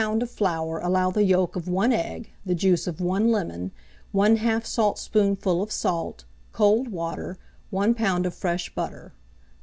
of 0.03 0.31
flour 0.31 0.79
allow 0.79 1.11
the 1.11 1.21
yolk 1.23 1.55
of 1.55 1.67
1 1.67 1.93
egg, 1.93 2.31
the 2.43 2.55
juice 2.55 2.87
of 2.87 2.99
1 2.99 3.29
lemon, 3.31 3.69
1/2 4.15 4.65
saltspoonful 4.65 5.61
of 5.61 5.71
salt, 5.71 6.25
cold 6.53 6.87
water, 6.87 7.37
1 7.69 7.93
lb. 7.93 8.25
of 8.25 8.33
fresh 8.33 8.73
butter. 8.73 9.13